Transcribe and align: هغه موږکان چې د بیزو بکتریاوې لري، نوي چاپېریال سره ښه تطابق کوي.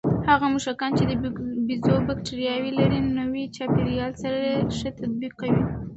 هغه 0.27 0.45
موږکان 0.53 0.91
چې 0.97 1.03
د 1.09 1.11
بیزو 1.67 1.95
بکتریاوې 2.07 2.71
لري، 2.79 2.99
نوي 3.19 3.43
چاپېریال 3.55 4.11
سره 4.21 4.39
ښه 4.77 4.89
تطابق 4.97 5.33
کوي. 5.39 5.61